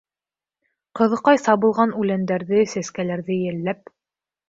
Ҡыҙыҡай 1.01 1.43
сабылған 1.45 1.95
үләндәрҙе, 2.01 2.67
сәскәләрҙе 2.75 3.43
йәлләп: 3.47 3.99